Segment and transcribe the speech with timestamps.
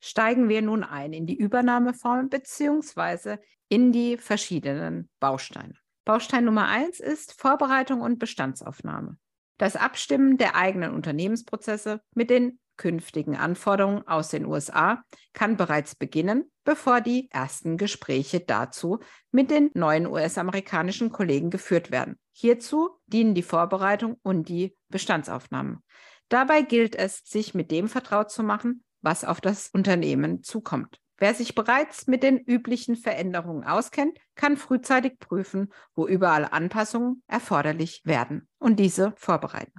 [0.00, 5.74] steigen wir nun ein in die Übernahmeform beziehungsweise in die verschiedenen Bausteine.
[6.04, 9.18] Baustein Nummer eins ist Vorbereitung und Bestandsaufnahme.
[9.58, 16.50] Das Abstimmen der eigenen Unternehmensprozesse mit den künftigen Anforderungen aus den USA kann bereits beginnen,
[16.64, 19.00] bevor die ersten Gespräche dazu
[19.30, 22.18] mit den neuen US-amerikanischen Kollegen geführt werden.
[22.32, 25.82] Hierzu dienen die Vorbereitung und die Bestandsaufnahmen.
[26.28, 31.00] Dabei gilt es, sich mit dem vertraut zu machen, was auf das Unternehmen zukommt.
[31.16, 38.02] Wer sich bereits mit den üblichen Veränderungen auskennt, kann frühzeitig prüfen, wo überall Anpassungen erforderlich
[38.04, 39.78] werden und diese vorbereiten.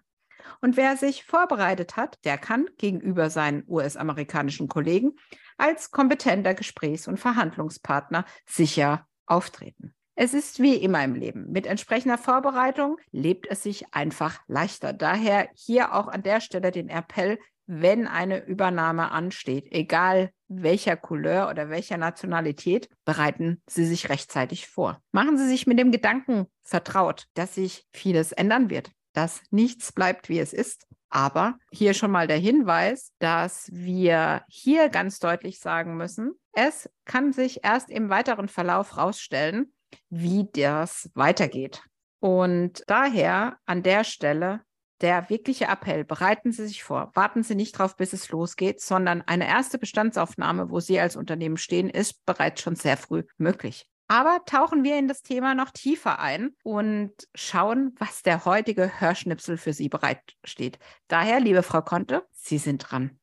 [0.62, 5.12] Und wer sich vorbereitet hat, der kann gegenüber seinen US-amerikanischen Kollegen
[5.58, 9.94] als kompetenter Gesprächs- und Verhandlungspartner sicher auftreten.
[10.16, 11.52] Es ist wie immer im Leben.
[11.52, 14.94] Mit entsprechender Vorbereitung lebt es sich einfach leichter.
[14.94, 17.38] Daher hier auch an der Stelle den Appell,
[17.68, 25.02] wenn eine Übernahme ansteht, egal welcher Couleur oder welcher Nationalität, bereiten Sie sich rechtzeitig vor.
[25.12, 30.30] Machen Sie sich mit dem Gedanken vertraut, dass sich vieles ändern wird, dass nichts bleibt,
[30.30, 30.88] wie es ist.
[31.10, 37.34] Aber hier schon mal der Hinweis, dass wir hier ganz deutlich sagen müssen, es kann
[37.34, 39.74] sich erst im weiteren Verlauf herausstellen,
[40.10, 41.82] wie das weitergeht.
[42.20, 44.62] Und daher an der Stelle
[45.02, 49.22] der wirkliche Appell, bereiten Sie sich vor, warten Sie nicht drauf, bis es losgeht, sondern
[49.22, 53.88] eine erste Bestandsaufnahme, wo Sie als Unternehmen stehen, ist bereits schon sehr früh möglich.
[54.10, 59.58] Aber tauchen wir in das Thema noch tiefer ein und schauen, was der heutige Hörschnipsel
[59.58, 60.80] für Sie bereitsteht.
[61.10, 63.20] Daher, liebe Frau Conte, Sie sind dran.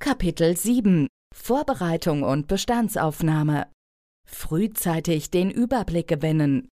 [0.00, 3.68] Kapitel 7 Vorbereitung und Bestandsaufnahme
[4.26, 6.68] Frühzeitig den Überblick gewinnen.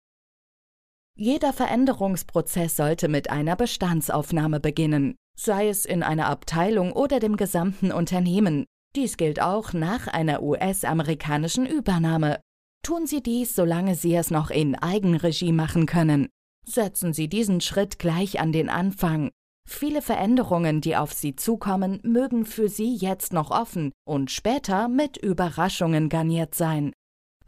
[1.22, 7.92] Jeder Veränderungsprozess sollte mit einer Bestandsaufnahme beginnen, sei es in einer Abteilung oder dem gesamten
[7.92, 8.64] Unternehmen.
[8.96, 12.40] Dies gilt auch nach einer US-amerikanischen Übernahme.
[12.86, 16.30] Tun Sie dies, solange Sie es noch in Eigenregie machen können.
[16.66, 19.30] Setzen Sie diesen Schritt gleich an den Anfang.
[19.68, 25.18] Viele Veränderungen, die auf Sie zukommen, mögen für Sie jetzt noch offen und später mit
[25.18, 26.94] Überraschungen garniert sein.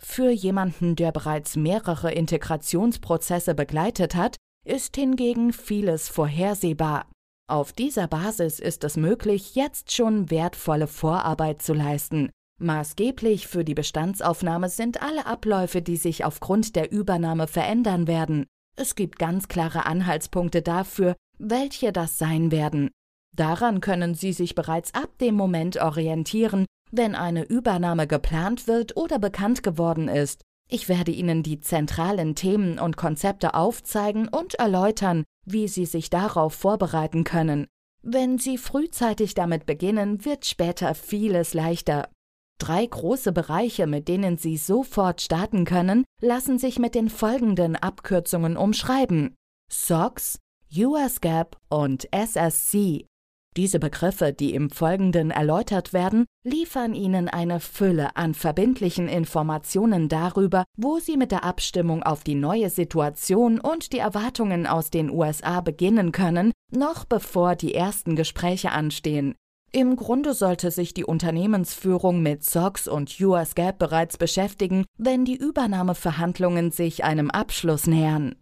[0.04, 4.36] Für jemanden, der bereits mehrere Integrationsprozesse begleitet hat,
[4.66, 7.06] ist hingegen vieles vorhersehbar.
[7.48, 12.30] Auf dieser Basis ist es möglich, jetzt schon wertvolle Vorarbeit zu leisten.
[12.60, 18.46] Maßgeblich für die Bestandsaufnahme sind alle Abläufe, die sich aufgrund der Übernahme verändern werden.
[18.76, 22.90] Es gibt ganz klare Anhaltspunkte dafür, welche das sein werden.
[23.36, 29.20] Daran können Sie sich bereits ab dem Moment orientieren, wenn eine Übernahme geplant wird oder
[29.20, 30.42] bekannt geworden ist.
[30.70, 36.54] Ich werde Ihnen die zentralen Themen und Konzepte aufzeigen und erläutern, wie Sie sich darauf
[36.54, 37.68] vorbereiten können.
[38.04, 42.10] Wenn Sie frühzeitig damit beginnen, wird später vieles leichter.
[42.58, 48.56] Drei große Bereiche, mit denen Sie sofort starten können, lassen sich mit den folgenden Abkürzungen
[48.56, 49.36] umschreiben.
[49.72, 50.40] SOX,
[50.76, 53.08] US GAAP und SSC.
[53.58, 60.64] Diese Begriffe, die im Folgenden erläutert werden, liefern Ihnen eine Fülle an verbindlichen Informationen darüber,
[60.78, 65.60] wo Sie mit der Abstimmung auf die neue Situation und die Erwartungen aus den USA
[65.60, 69.36] beginnen können, noch bevor die ersten Gespräche anstehen.
[69.74, 75.36] Im Grunde sollte sich die Unternehmensführung mit SOX und US GAAP bereits beschäftigen, wenn die
[75.36, 78.36] Übernahmeverhandlungen sich einem Abschluss nähern.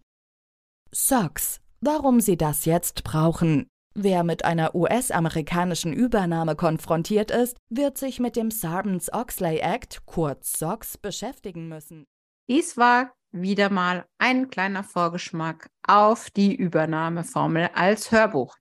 [0.92, 1.62] SOX.
[1.81, 3.68] Warum Sie das jetzt brauchen.
[3.95, 10.97] Wer mit einer US-amerikanischen Übernahme konfrontiert ist, wird sich mit dem Sarbanes-Oxley Act, kurz SOX,
[10.97, 12.06] beschäftigen müssen.
[12.47, 18.56] Dies war wieder mal ein kleiner Vorgeschmack auf die Übernahmeformel als Hörbuch.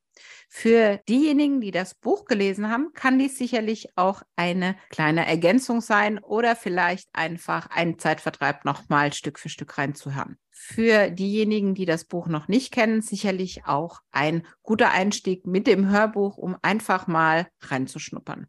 [0.48, 6.18] Für diejenigen, die das Buch gelesen haben, kann dies sicherlich auch eine kleine Ergänzung sein
[6.18, 10.38] oder vielleicht einfach ein Zeitvertreib nochmal Stück für Stück reinzuhören.
[10.50, 15.88] Für diejenigen, die das Buch noch nicht kennen, sicherlich auch ein guter Einstieg mit dem
[15.88, 18.48] Hörbuch, um einfach mal reinzuschnuppern.